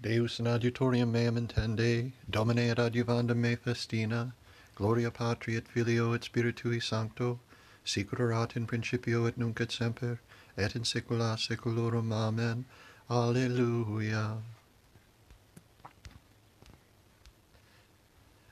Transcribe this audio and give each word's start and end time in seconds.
Deus 0.00 0.38
in 0.38 0.46
adjutorium 0.46 1.10
meam 1.10 1.34
intende, 1.34 2.12
Domine 2.30 2.70
ad 2.70 2.78
adjuvandum 2.78 3.36
me 3.36 3.56
festina, 3.56 4.32
Gloria 4.76 5.10
Patri 5.10 5.56
et 5.56 5.66
Filio 5.66 6.12
et 6.12 6.22
Spiritui 6.22 6.80
Sancto, 6.80 7.40
sicur 7.84 8.20
erat 8.20 8.54
in 8.54 8.64
principio 8.64 9.26
et 9.26 9.36
nunc 9.36 9.60
et 9.60 9.72
semper, 9.72 10.20
et 10.56 10.76
in 10.76 10.82
saecula 10.82 11.36
saeculorum. 11.36 12.12
Amen. 12.12 12.64
Alleluia. 13.10 14.38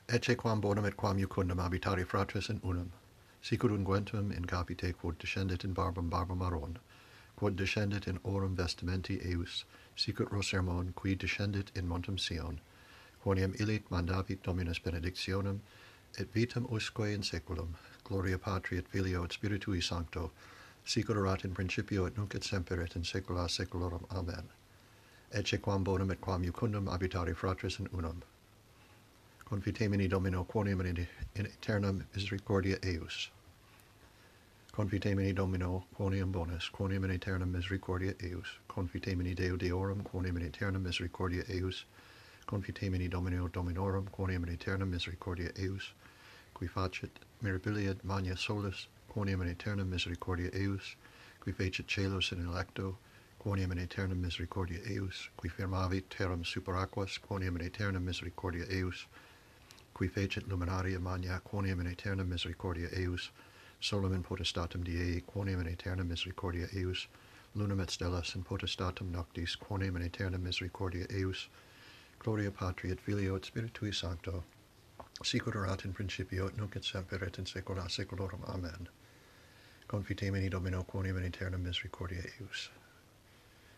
Ecce 0.09 0.35
quam 0.35 0.59
bonum 0.59 0.83
et 0.83 0.97
quam 0.97 1.17
iucundum 1.17 1.59
habitari 1.59 2.05
fratres 2.05 2.49
in 2.49 2.59
unum, 2.61 2.91
sicur 3.41 3.71
unguentum 3.71 4.35
in 4.35 4.43
capite 4.43 4.97
quod 4.97 5.17
descendit 5.17 5.63
in 5.63 5.73
barbum 5.73 6.09
barbum 6.09 6.41
aron, 6.41 6.77
quod 7.37 7.55
descendit 7.55 8.07
in 8.07 8.19
orum 8.23 8.55
vestimenti 8.55 9.23
eius, 9.23 9.63
sicut 9.95 10.29
Rosermon, 10.31 10.93
qui 10.95 11.15
descendit 11.15 11.69
in 11.75 11.87
montem 11.87 12.19
Sion, 12.19 12.59
quoniam 13.23 13.53
illit 13.61 13.87
mandavit 13.89 14.41
Dominus 14.41 14.79
benedictionem, 14.79 15.59
et 16.17 16.33
vitam 16.33 16.65
usque 16.71 17.13
in 17.13 17.21
saeculum, 17.21 17.75
gloria 18.03 18.39
Patri 18.39 18.77
et 18.77 18.87
Filio 18.87 19.23
et 19.23 19.31
Spiritui 19.31 19.83
Sancto, 19.83 20.31
sicut 20.83 21.15
erat 21.15 21.43
in 21.43 21.53
principio 21.53 22.05
et 22.05 22.17
nunc 22.17 22.33
et 22.33 22.43
semper 22.43 22.81
et 22.81 22.95
in 22.95 23.03
saecula 23.03 23.47
saeculorum. 23.47 24.05
Amen. 24.09 24.49
Ecce 25.31 25.61
quam 25.61 25.83
bonum 25.83 26.09
et 26.09 26.21
quam 26.21 26.43
iucundum 26.43 26.87
habitare 26.87 27.35
fratres 27.35 27.79
in 27.79 27.87
unum. 27.93 28.23
Confitemini 29.45 30.09
Domino 30.09 30.43
quoniam 30.43 30.79
in, 30.85 31.07
in 31.35 31.45
aeternam 31.45 32.03
misericordia 32.15 32.77
eius. 32.83 33.29
Confitemini 34.77 35.33
Domino, 35.33 35.87
quoniam 35.97 36.31
bonus, 36.31 36.69
quoniam 36.69 37.03
in 37.03 37.09
aeternam 37.09 37.51
misericordia 37.51 38.13
eius. 38.21 38.59
Confitemini 38.69 39.33
Deo 39.35 39.57
Deorum, 39.57 40.03
quoniam 40.03 40.37
in 40.37 40.43
aeternam 40.43 40.83
misericordia 40.83 41.43
eius. 41.49 41.85
Confitemini 42.47 43.09
Domino 43.09 43.47
Dominorum, 43.47 44.07
quoniam 44.11 44.43
in 44.43 44.49
aeternam 44.49 44.91
misericordia 44.91 45.49
eius. 45.57 45.93
Qui 46.53 46.67
facit 46.67 47.09
mirabilia 47.43 47.97
magna 48.03 48.37
solus, 48.37 48.87
quoniam 49.09 49.41
in 49.41 49.47
aeternam 49.47 49.89
misericordia 49.89 50.51
eius. 50.53 50.95
Qui 51.39 51.53
fecit 51.53 51.87
celos 51.87 52.31
in 52.31 52.45
electo, 52.45 52.97
quoniam 53.43 53.71
in 53.71 53.79
aeternam 53.79 54.21
misericordia 54.21 54.79
eius. 54.87 55.29
Qui 55.37 55.49
firmavit 55.49 56.03
terram 56.11 56.43
super 56.43 56.75
aquas, 56.75 57.17
quoniam 57.17 57.55
in 57.55 57.63
aeternam 57.63 58.05
misericordia 58.05 58.65
eius. 58.69 59.07
Qui 59.95 60.07
fecit 60.07 60.47
luminaria 60.47 60.99
magna, 60.99 61.41
quoniam 61.43 61.79
in 61.79 61.87
aeternam 61.87 62.29
misericordia 62.29 62.89
eius 62.95 63.31
solum 63.79 64.13
in 64.13 64.23
potestatem 64.23 64.83
Diei, 64.83 65.21
quoniam 65.21 65.61
in 65.61 65.67
aeterna 65.67 66.03
misericordia 66.03 66.67
eius, 66.73 67.07
lunam 67.55 67.81
et 67.81 67.89
stellas 67.89 68.35
in 68.35 68.43
potestatem 68.43 69.11
noctis, 69.11 69.55
quoniam 69.55 69.95
in 69.95 70.03
aeterna 70.03 70.37
misericordia 70.37 71.05
eius, 71.09 71.47
gloria 72.19 72.51
Patri 72.51 72.91
et 72.91 72.99
Filio 72.99 73.35
et 73.35 73.43
Spiritui 73.43 73.93
Sancto, 73.93 74.43
sicut 75.23 75.55
erat 75.55 75.85
in 75.85 75.93
principio 75.93 76.47
et 76.47 76.57
nunc 76.57 76.75
et 76.75 76.83
semper 76.83 77.23
et 77.23 77.37
in 77.37 77.45
saecula 77.45 77.89
saeculorum. 77.89 78.43
Amen. 78.47 78.89
Confitemini 79.87 80.49
Domino 80.49 80.83
quoniam 80.83 81.17
in 81.17 81.23
aeterna 81.23 81.57
misericordia 81.57 82.21
eius. 82.39 82.69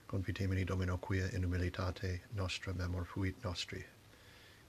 Confitemini 0.08 0.66
Domino 0.66 0.98
quia 0.98 1.30
in 1.34 1.44
humilitate 1.44 2.22
nostra 2.34 2.74
memor 2.74 3.06
fuit 3.06 3.36
nostri, 3.44 3.86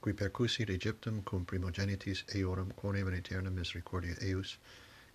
qui 0.01 0.13
percusit 0.13 0.69
Egyptum 0.69 1.23
cum 1.23 1.45
primogenitis 1.45 2.23
eorum 2.35 2.71
quoniam 2.75 3.07
in 3.07 3.15
aeterna 3.15 3.49
misericordia 3.49 4.15
eius, 4.21 4.57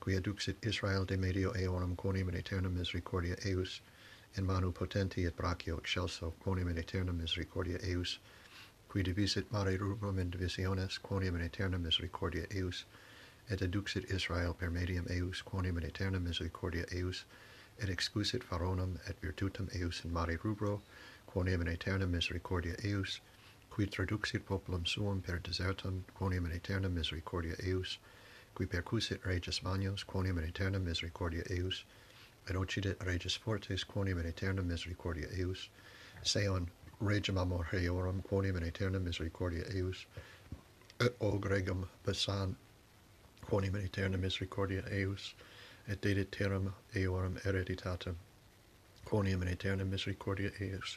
qui 0.01 0.15
aduxit 0.15 0.57
Israel 0.63 1.05
de 1.05 1.17
medio 1.17 1.53
eorum 1.53 1.97
quonim 1.97 2.29
in 2.29 2.35
aeterna 2.35 2.69
misericordia 2.69 3.37
eius, 3.45 3.81
in 4.37 4.45
manu 4.45 4.71
potenti 4.73 5.27
et 5.27 5.37
brachio 5.37 5.79
excelso, 5.79 6.35
quonim 6.41 6.69
in 6.69 6.77
aeterna 6.77 7.13
misericordia 7.13 7.79
eius, 7.83 8.19
qui 8.89 9.03
divisit 9.03 9.51
mare 9.51 9.77
rubrum 9.79 10.19
in 10.19 10.31
divisiones, 10.31 10.99
quonim 10.99 11.35
in 11.35 11.49
aeterna 11.49 11.79
misericordia 11.79 12.47
eius, 12.51 12.85
et 13.49 13.61
aduxit 13.61 14.11
Israel 14.11 14.53
per 14.53 14.71
medium 14.71 15.07
eius, 15.09 15.43
quonim 15.43 15.77
in 15.77 15.85
aeterna 15.85 16.21
misericordia 16.21 16.85
eius, 16.93 17.25
et 17.79 17.89
excusit 17.89 18.43
faronum 18.43 18.99
et 19.09 19.21
virtutum 19.21 19.69
eius 19.75 20.05
in 20.05 20.13
mare 20.13 20.37
rubro, 20.39 20.83
quonim 21.27 21.61
in 21.61 21.69
aeterna 21.69 22.07
misericordia 22.07 22.75
eius, 22.85 23.21
qui 23.71 23.87
traduxit 23.87 24.45
populum 24.45 24.87
suum 24.87 25.21
per 25.21 25.39
desertum, 25.39 26.03
quonim 26.15 26.47
in 26.47 26.53
aeterna 26.53 26.89
misericordia 26.89 27.55
eius, 27.63 27.99
qui 28.57 28.65
percusit 28.65 29.23
regis 29.27 29.61
magnos, 29.61 30.03
quoniam 30.03 30.39
in 30.39 30.45
aeternam 30.45 30.83
misericordia 30.83 31.43
eius, 31.51 31.85
et 32.49 32.57
occidit 32.57 32.97
regis 33.05 33.37
fortes, 33.37 33.85
quoniam 33.85 34.19
in 34.19 34.25
aeternam 34.25 34.67
misericordia 34.67 35.27
eius, 35.37 35.69
seon 36.23 36.67
regem 37.03 37.37
amor 37.39 37.69
heorum 37.71 38.23
quoniam 38.23 38.57
in 38.57 38.63
aeternam 38.63 39.05
misericordia 39.05 39.63
eius, 39.75 40.07
et 40.99 41.15
og 41.21 41.45
regum 41.51 41.87
passan, 42.07 42.57
quoniam 43.45 43.75
in 43.75 43.83
aeternam 43.83 44.23
misericordia 44.23 44.83
eius, 44.91 45.35
et 45.87 46.01
dedit 46.01 46.31
terram 46.31 46.73
eorum 46.95 47.39
hereditatem, 47.43 48.15
quoniam 49.05 49.43
in 49.43 49.49
aeternam 49.49 49.91
misericordia 49.91 50.51
eius, 50.63 50.97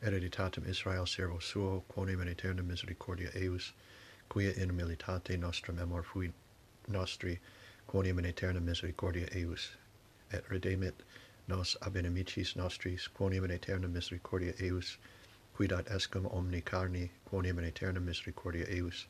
hereditatem 0.00 0.68
Israel 0.68 1.06
servo 1.06 1.40
suo, 1.40 1.82
quoniam 1.92 2.22
in 2.22 2.28
aeternam 2.28 2.68
misericordia 2.68 3.30
eius, 3.34 3.72
quia 4.28 4.52
in 4.52 4.76
militate 4.76 5.36
nostra 5.36 5.74
memor 5.74 6.04
fuit 6.04 6.32
nostri, 6.88 7.40
quoniam 7.88 8.18
in 8.18 8.24
aeterna 8.24 8.60
misericordia 8.60 9.28
eius, 9.32 9.70
et 10.30 10.48
redemit 10.48 10.94
nos 11.46 11.76
ab 11.82 11.94
inimicis 11.94 12.56
nostris, 12.56 13.08
quoniam 13.08 13.44
in 13.44 13.50
aeterna 13.50 13.88
misericordia 13.88 14.52
eius, 14.60 14.96
quid 15.54 15.72
ad 15.72 15.86
escum 15.86 16.26
omni 16.32 16.60
carni, 16.60 17.10
quoniam 17.30 17.58
in 17.58 17.64
aeterna 17.64 18.00
misericordia 18.00 18.66
eius, 18.68 19.06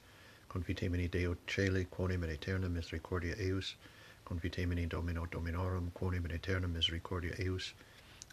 confitemini 0.49 1.11
Deo 1.11 1.37
celi, 1.47 1.85
quoniam 1.87 2.25
in 2.25 2.31
aeterna 2.31 2.69
misericordia 2.69 3.35
eius, 3.39 3.75
confitemini 4.27 4.89
Domino 4.89 5.27
Dominorum, 5.27 5.91
quoniam 5.93 6.25
in 6.25 6.39
aeterna 6.39 6.69
misericordia 6.69 7.35
eius, 7.39 7.73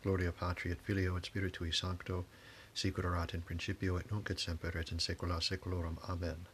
gloria 0.03 0.31
Patri 0.31 0.71
et 0.71 0.81
Filio 0.81 1.15
et 1.15 1.23
Spiritui 1.23 1.73
Sancto, 1.73 2.25
sicut 2.73 3.05
erat 3.05 3.33
in 3.33 3.41
principio 3.41 3.97
et 3.97 4.11
nunc 4.11 4.29
et 4.29 4.39
semper 4.39 4.77
et 4.77 4.91
in 4.91 4.97
saecula 4.97 5.41
saeculorum. 5.41 5.97
Amen 6.07 6.47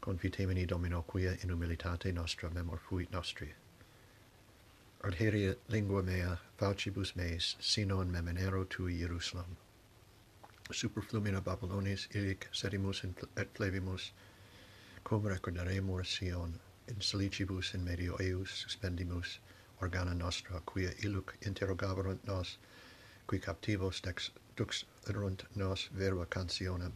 confitemini 0.00 0.66
Domino 0.66 1.02
quia 1.02 1.36
in 1.42 1.50
humilitate 1.50 2.12
nostra 2.12 2.48
memor 2.50 2.78
fuit 2.78 3.10
nostri. 3.10 3.54
Adheri 5.02 5.56
lingua 5.66 6.02
mea, 6.02 6.38
faucibus 6.56 7.14
meis, 7.14 7.56
sino 7.58 8.00
in 8.00 8.10
memenero 8.10 8.64
tui 8.64 8.98
Jerusalem. 8.98 9.56
Superflumina 10.70 11.40
Babylonis 11.40 12.08
illic 12.14 12.48
serimus 12.52 13.04
et 13.36 13.54
flevimus, 13.54 14.12
cum 15.04 15.22
recordaremur 15.22 16.04
Sion, 16.04 16.60
in 16.88 17.00
salicibus 17.00 17.74
in 17.74 17.84
medio 17.84 18.16
eus 18.16 18.50
suspendimus, 18.50 19.38
organa 19.80 20.14
nostra, 20.14 20.60
quia 20.64 20.90
illuc 21.04 21.36
interrogavarunt 21.46 22.26
nos, 22.26 22.58
qui 23.26 23.38
captivos 23.38 24.00
dex, 24.02 24.30
dux 24.56 24.84
erunt 25.08 25.44
nos 25.54 25.88
verba 25.92 26.26
cancionem, 26.26 26.92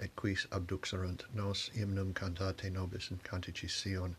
et 0.00 0.14
quis 0.16 0.46
abduxerunt 0.50 1.24
nos 1.34 1.70
hymnum 1.74 2.12
cantate 2.14 2.70
nobis 2.70 3.10
in 3.10 3.18
canticis 3.18 3.70
Sion, 3.70 4.16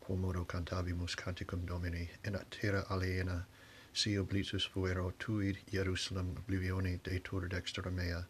quo 0.00 0.16
modo 0.16 0.44
cantabimus 0.44 1.14
canticum 1.14 1.64
Domini 1.66 2.08
in 2.24 2.38
terra 2.50 2.84
aliena, 2.90 3.44
si 3.92 4.16
oblitus 4.16 4.66
fuero 4.66 5.12
tuid 5.18 5.58
Jerusalem 5.70 6.34
oblivione 6.36 7.00
detur 7.02 7.48
dextra 7.48 7.92
mea, 7.92 8.24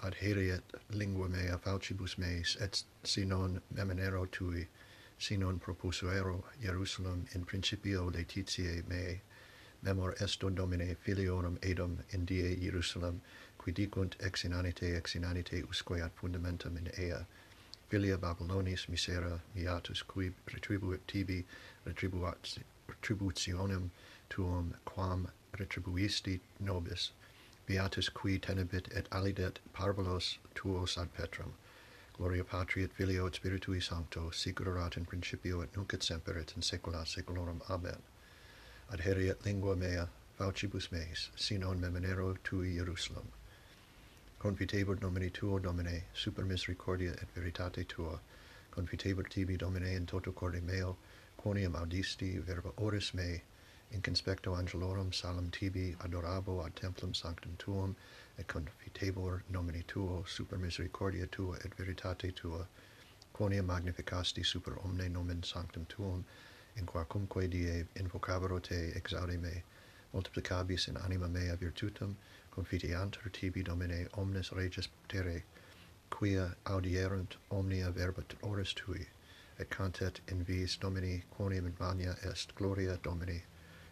adheriet 0.00 0.62
lingua 0.90 1.28
mea 1.28 1.58
faucibus 1.58 2.18
meis, 2.18 2.56
et 2.60 2.82
si 3.04 3.24
non 3.24 3.60
memenero 3.74 4.26
tui, 4.30 4.66
si 5.18 5.36
non 5.36 5.58
propusuero 5.58 6.44
Jerusalem 6.60 7.26
in 7.34 7.44
principio 7.44 8.10
letitiae 8.10 8.82
mei, 8.88 9.20
memor 9.82 10.14
esto 10.20 10.50
domine 10.50 10.96
filiorum 10.96 11.58
edum 11.62 11.98
in 12.10 12.24
die 12.24 12.56
Jerusalem, 12.56 13.20
qui 13.58 13.72
dicunt 13.72 14.16
ex 14.20 14.44
inanite 14.44 14.96
ex 14.96 15.14
inanite 15.14 15.62
usque 15.68 16.00
ad 16.02 16.12
fundamentum 16.14 16.76
in 16.76 16.90
ea. 16.98 17.26
Filia 17.88 18.18
Babylonis 18.18 18.86
misera 18.88 19.40
miatus 19.54 20.02
qui 20.02 20.30
retribuit 20.46 21.00
tibi 21.06 21.44
retribuat, 21.86 22.58
retributionem 22.88 23.90
tuum 24.28 24.74
quam 24.84 25.30
retribuisti 25.52 26.40
nobis. 26.60 27.12
Beatus 27.66 28.08
qui 28.08 28.38
tenebit 28.38 28.88
et 28.96 29.08
alidet 29.10 29.58
parvulos 29.74 30.38
tuos 30.54 30.96
ad 30.98 31.12
Petrum. 31.14 31.52
Gloria 32.16 32.42
Patri 32.42 32.82
et 32.82 32.92
Filio 32.92 33.26
et 33.26 33.34
Spiritui 33.34 33.80
Sancto, 33.80 34.30
sic 34.30 34.60
erat 34.60 34.96
in 34.96 35.04
principio 35.04 35.60
et 35.60 35.76
nunc 35.76 35.94
et 35.94 36.02
semper 36.02 36.36
et 36.36 36.52
in 36.56 36.62
saecula 36.62 37.06
saeculorum. 37.06 37.62
Amen 37.68 38.02
adheriet 38.90 39.44
lingua 39.44 39.76
mea 39.76 40.08
faucibus 40.38 40.90
meis, 40.90 41.30
sinon 41.36 41.78
memenero 41.78 42.34
tui 42.42 42.74
Jerusalem. 42.74 43.28
Confitebur 44.40 44.98
nomini 45.00 45.30
tuo, 45.30 45.58
Domine, 45.58 46.04
super 46.14 46.44
misericordia 46.44 47.10
et 47.10 47.28
veritate 47.34 47.86
tua, 47.86 48.18
confitebur 48.70 49.28
tibi, 49.28 49.58
Domine, 49.58 49.94
in 49.94 50.06
toto 50.06 50.32
corde 50.32 50.62
meo, 50.62 50.96
quoniam 51.38 51.74
audisti 51.74 52.38
verba 52.38 52.70
oris 52.78 53.12
mei, 53.12 53.42
in 53.90 54.00
conspecto 54.00 54.54
angelorum 54.56 55.12
salam 55.12 55.50
tibi 55.50 55.94
adorabo 56.00 56.64
ad 56.64 56.74
templum 56.74 57.14
sanctum 57.14 57.56
tuum, 57.58 57.94
et 58.38 58.46
confitebur 58.46 59.42
nomini 59.52 59.84
tuo, 59.86 60.24
super 60.26 60.56
misericordia 60.56 61.26
tua 61.26 61.56
et 61.56 61.74
veritate 61.76 62.34
tua, 62.34 62.66
quoniam 63.34 63.66
magnificasti 63.66 64.42
super 64.46 64.78
omne 64.82 65.10
nomen 65.10 65.42
sanctum 65.42 65.84
tuum, 65.90 66.24
in 66.78 66.86
quacumque 66.86 67.48
die 67.50 67.84
invocabro 67.96 68.60
te 68.62 68.92
exaudi 68.94 69.36
me, 69.36 69.62
multiplicabis 70.14 70.88
in 70.88 70.96
anima 70.96 71.28
mea 71.28 71.56
virtutum, 71.56 72.14
confiteantur 72.50 73.30
tibi 73.32 73.62
domine 73.62 74.06
omnes 74.14 74.50
regis 74.52 74.88
tere, 75.08 75.42
quia 76.10 76.54
audierunt 76.64 77.36
omnia 77.50 77.90
verba 77.90 78.22
oris 78.42 78.72
tui, 78.74 79.06
et 79.58 79.68
cantet 79.70 80.20
in 80.28 80.42
vis 80.44 80.76
domini 80.76 81.24
quoniam 81.36 81.66
in 81.66 81.76
magna 81.78 82.16
est 82.22 82.54
gloria 82.54 82.96
domini, 83.02 83.42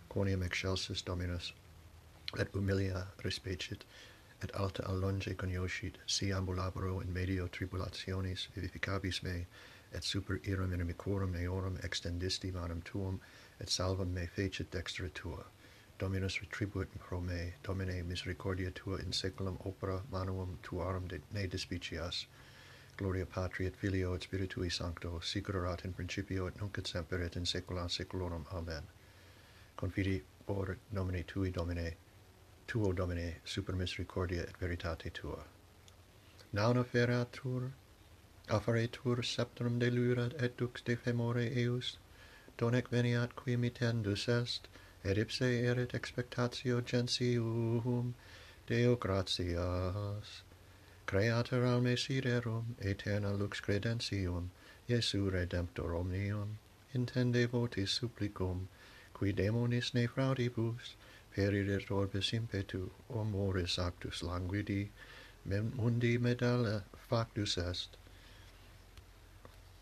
quoniam 0.09 0.43
excelsis 0.43 1.03
dominus, 1.03 1.53
et 2.39 2.53
humilia 2.53 3.07
respecit, 3.25 3.85
et 4.43 4.51
alta 4.55 4.83
allonge 4.85 5.35
cognoscit, 5.37 5.97
si 6.07 6.31
ambulabro 6.31 7.01
in 7.03 7.13
medio 7.13 7.49
tribulationis 7.49 8.49
vivificabis 8.55 9.23
me, 9.23 9.47
et 9.93 10.05
super 10.05 10.41
iram 10.45 10.73
inimicorum 10.73 11.35
eorum 11.37 11.79
extendisti 11.83 12.53
manum 12.53 12.83
tuum, 12.83 13.21
et 13.61 13.69
salvam 13.69 14.13
me 14.13 14.27
fecit 14.27 14.71
dextra 14.71 15.09
tua. 15.15 15.45
Dominus 15.99 16.39
retribuit 16.41 16.89
pro 16.99 17.21
me, 17.21 17.55
Domine 17.63 18.03
misericordia 18.03 18.71
tua 18.71 18.99
in 18.99 19.13
saeculum 19.13 19.57
opera 19.65 20.03
manuum 20.11 20.59
tuarum 20.63 21.09
de 21.09 21.21
ne 21.33 21.47
dispicias. 21.47 22.27
Gloria 22.99 23.27
Patri 23.27 23.67
et 23.67 23.77
Filio 23.77 24.15
et 24.15 24.23
Spiritui 24.23 24.71
Sancto, 24.71 25.21
sic 25.21 25.49
in 25.85 25.93
principio 25.93 26.47
et 26.47 26.61
nunc 26.61 26.79
et 26.79 26.87
semper 26.87 27.23
et 27.23 27.37
in 27.37 27.45
saecula 27.45 27.89
saeculorum. 27.91 28.47
Amen. 28.53 28.83
Confidi 29.77 30.23
or 30.47 30.79
nomine 30.93 31.23
tui 31.25 31.51
Domine, 31.51 31.95
tuo 32.67 32.93
Domine, 32.93 33.37
super 33.45 33.75
misericordia 33.75 34.43
et 34.43 34.57
veritate 34.59 35.11
tua. 35.13 35.45
Nauna 36.55 36.85
feratur, 36.85 37.71
Affaretur 38.49 39.25
septrum 39.25 39.81
delurat 39.81 40.41
et 40.41 40.57
dux 40.57 40.81
de 40.85 40.95
femore 40.95 41.51
eus, 41.57 41.97
donec 42.57 42.89
veniat 42.91 43.35
qui 43.35 43.57
mitendus 43.57 44.29
est, 44.29 44.69
et 45.05 45.19
ipse 45.19 45.43
erit 45.43 45.93
expectatio 45.95 46.81
gentium, 46.81 48.15
Deo 48.69 48.95
gratias. 48.95 50.43
Creator 51.07 51.65
alme 51.65 51.97
siderum, 51.97 52.77
aeterna 52.81 53.37
lux 53.37 53.61
credentium, 53.61 54.51
Iesu 54.89 55.29
redemptor 55.29 55.95
omnium, 55.99 56.59
intende 56.95 57.49
votis 57.49 57.91
supplicum, 57.91 58.69
qui 59.13 59.33
demonis 59.33 59.93
ne 59.93 60.07
fraudibus, 60.07 60.95
peridit 61.35 61.91
orbis 61.91 62.33
impetu, 62.33 62.91
o 63.11 63.25
moris 63.25 63.77
actus 63.77 64.23
languidi, 64.23 64.91
mundi 65.45 66.17
medalla 66.17 66.85
factus 67.09 67.59
est, 67.59 67.97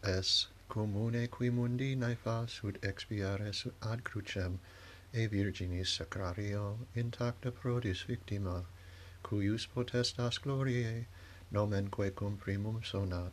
es 0.07 0.49
commune 0.69 1.27
qui 1.29 1.49
mundi 1.49 1.97
nefas 1.97 2.63
ut 2.63 2.77
expiare 2.83 3.51
ad 3.83 4.05
crucem 4.05 4.59
e 5.15 5.27
virginis 5.27 5.89
sacrario 5.89 6.77
intacta 6.95 7.51
prodis 7.51 8.05
victima 8.05 8.67
cuius 9.23 9.67
potestas 9.67 10.39
gloriae 10.39 11.07
nomenque 11.51 12.15
cum 12.15 12.37
primum 12.37 12.83
sonat 12.83 13.33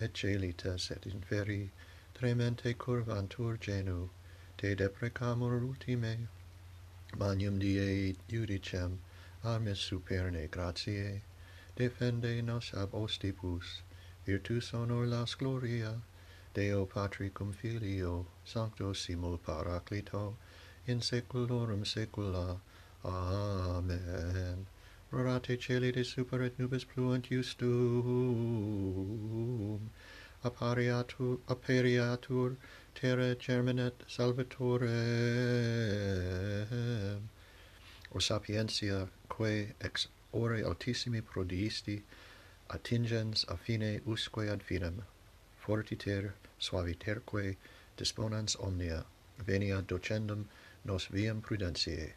et 0.00 0.14
celites 0.14 0.92
et 0.92 1.02
inferi 1.12 1.70
tremente 2.14 2.72
curvantur 2.74 3.58
genu 3.58 4.08
te 4.56 4.76
deprecamur 4.76 5.60
ultime 5.60 6.28
magnum 7.16 7.58
diei 7.58 8.14
judicem 8.28 8.98
armis 9.42 9.78
superne 9.78 10.48
gratiae 10.48 11.20
defende 11.76 12.44
nos 12.44 12.72
ab 12.74 12.92
ostibus 12.92 13.80
virtus 14.24 14.72
honor 14.72 15.04
las 15.04 15.34
gloria 15.34 16.00
Deo 16.54 16.84
Patri 16.84 17.30
cum 17.30 17.52
Filio, 17.52 18.26
Sancto 18.44 18.92
simul 18.92 19.38
Paraclito, 19.38 20.36
in 20.86 21.00
saeculorum 21.00 21.84
saecula. 21.84 22.60
Amen. 23.04 24.66
Rorate 25.10 25.56
celi 25.58 25.92
de 25.92 26.04
super 26.04 26.42
et 26.42 26.58
nubes 26.58 26.84
pluant 26.84 27.24
justum. 27.30 27.70
Appariatur, 30.44 31.38
appariatur 31.48 32.56
terra 32.94 33.34
germinet 33.34 34.04
salvatorem. 34.06 34.88
O 38.14 38.18
sapientia, 38.18 39.08
quae 39.28 39.74
ex 39.80 40.08
ore 40.32 40.62
altissimi 40.62 41.22
prodiisti, 41.22 42.02
attingens 42.68 43.44
a 43.48 43.56
fine 43.56 44.00
usque 44.06 44.48
ad 44.50 44.62
finem 44.62 45.02
fortiter 45.62 46.32
suaviterque 46.58 47.56
disponans 47.96 48.56
omnia, 48.60 49.04
venia 49.46 49.80
docendum 49.82 50.46
nos 50.84 51.06
viam 51.06 51.40
prudentiae. 51.40 52.12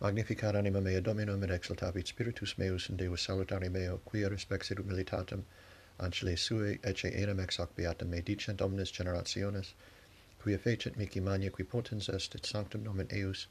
Magnificat 0.00 0.54
anima 0.54 0.80
mea 0.80 1.00
Dominum, 1.00 1.42
et 1.42 1.50
exaltavit 1.50 2.06
spiritus 2.06 2.56
meus 2.58 2.88
in 2.88 2.96
Deus 2.96 3.26
salutari 3.26 3.70
meo, 3.70 4.00
quia 4.04 4.28
respexit 4.28 4.78
humilitatem, 4.78 5.42
ancile 5.98 6.36
sui, 6.36 6.78
ecce 6.84 7.10
enam 7.10 7.40
ex 7.40 7.56
hoc 7.56 7.74
beatam 7.76 8.08
me 8.08 8.20
dicent 8.20 8.60
omnes 8.60 8.92
generationes, 8.92 9.74
quia 10.42 10.58
fecit 10.58 10.96
mici 10.96 11.20
mania 11.20 11.50
qui 11.50 11.64
potens 11.64 12.08
est, 12.08 12.34
et 12.34 12.46
sanctum 12.46 12.84
nomen 12.84 13.08
eius, 13.12 13.46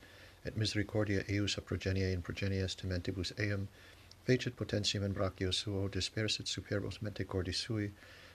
et 0.45 0.57
misericordia 0.57 1.23
eius 1.29 1.57
a 1.57 1.62
progenie 1.62 2.13
in 2.13 2.21
progenies 2.21 2.75
tementibus 2.75 3.33
eum, 3.38 3.68
fecit 4.25 4.56
potentium 4.56 5.03
in 5.03 5.13
brachio 5.13 5.53
suo, 5.53 5.89
dispersit 5.89 6.47
superbos 6.47 7.01
mente 7.01 7.25
cordis 7.25 7.57
sui, 7.57 7.91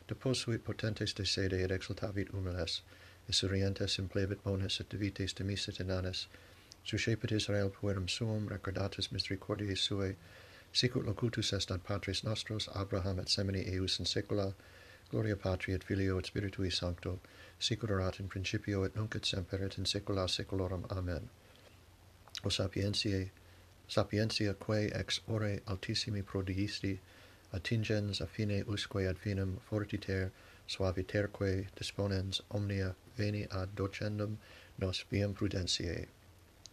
deposuit 0.09 0.65
potentes 0.65 1.15
de 1.15 1.25
sede 1.25 1.53
et 1.53 1.71
exultavit 1.71 2.29
humiles, 2.33 2.83
et 3.29 3.45
orientes 3.45 3.99
implevit 3.99 4.43
bonus 4.43 4.81
et 4.81 4.89
divites 4.89 5.35
demisit 5.35 5.81
inanes, 5.81 6.27
suscepit 6.85 7.33
Israel 7.33 7.71
puerum 7.71 8.09
suum 8.09 8.49
recordatus 8.49 9.11
misericordiae 9.13 9.77
suae, 9.77 10.15
sicut 10.73 11.05
locutus 11.05 11.53
est 11.53 11.71
ad 11.71 11.83
patris 11.83 12.23
nostros, 12.23 12.69
Abraham 12.75 13.19
et 13.19 13.29
semini 13.29 13.67
eius 13.73 13.99
in 13.99 14.07
saecula, 14.07 14.53
gloria 15.11 15.37
patri 15.37 15.75
et 15.75 15.85
filio 15.85 16.19
et 16.19 16.27
spiritui 16.27 16.71
sancto, 16.71 17.19
sicut 17.59 17.91
erat 17.91 18.21
in 18.21 18.29
principio 18.29 18.85
et 18.85 18.95
nunc 18.95 19.17
et 19.17 19.25
semper 19.25 19.65
et 19.65 19.79
in 19.79 19.85
saecula 19.85 20.29
saeculorum. 20.29 20.87
Amen. 20.91 21.29
O 22.45 22.49
sapientiae, 22.49 23.31
sapientia 23.89 24.55
quae 24.55 24.91
ex 24.95 25.21
ore 25.27 25.61
altissimi 25.67 26.23
prodigisti, 26.23 26.99
attingens 27.57 28.21
affine 28.21 28.63
usque 28.67 29.07
ad 29.09 29.19
finem 29.25 29.59
fortiter 29.71 30.31
suaviterque 30.69 31.67
disponens 31.77 32.41
omnia 32.51 32.95
veni 33.17 33.47
ad 33.51 33.75
docendum 33.75 34.39
nos 34.79 35.05
viam 35.11 35.33
prudentiae. 35.35 36.07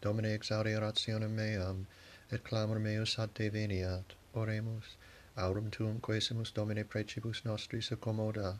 Domine 0.02 0.34
exaudi 0.38 0.76
rationem 0.80 1.36
meam, 1.36 1.88
et 2.32 2.44
clamor 2.44 2.80
meus 2.80 3.18
ad 3.20 3.34
te 3.36 3.50
veniat, 3.50 4.16
oremus, 4.34 4.98
aurum 5.38 5.70
tuum 5.72 6.00
quesimus 6.02 6.52
domine 6.54 6.84
precibus 6.84 7.46
nostris 7.46 7.92
accommoda, 7.92 8.60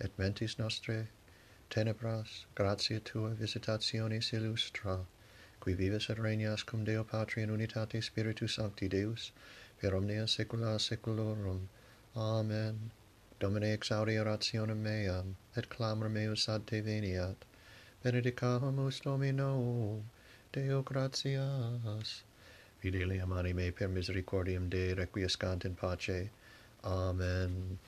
et 0.00 0.18
mentis 0.18 0.58
nostre 0.58 1.08
tenebras 1.70 2.44
gratia 2.54 3.00
tua 3.00 3.30
visitationis 3.30 4.32
illustra, 4.32 5.06
qui 5.60 5.74
vives 5.74 6.10
et 6.10 6.18
regnas 6.18 6.66
cum 6.66 6.84
Deo 6.84 7.04
Patri 7.04 7.42
in 7.42 7.50
unitate 7.50 8.02
Spiritus 8.02 8.54
Sancti 8.56 8.88
Deus, 8.88 9.32
per 9.82 9.94
omnia 9.94 10.26
saecula 10.30 10.78
saeculorum. 10.78 11.62
Amen. 12.14 12.92
Domine 13.40 13.72
exaudi 13.76 14.14
orationem 14.16 14.80
meam, 14.80 15.34
et 15.56 15.68
clamor 15.68 16.08
meus 16.08 16.48
ad 16.48 16.66
te 16.66 16.80
veniat. 16.80 17.34
Benedicamus 18.04 19.00
Domino, 19.02 20.04
Deo 20.52 20.82
gratias. 20.82 22.22
Fidelium 22.78 23.32
anime 23.32 23.72
per 23.72 23.88
misericordiam 23.88 24.68
Dei 24.68 24.94
requiescant 24.94 25.64
in 25.64 25.74
pace. 25.74 26.30
Amen. 26.84 27.78